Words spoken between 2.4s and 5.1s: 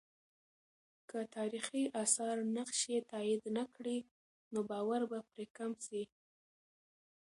نقش یې تایید نه کړي، نو باور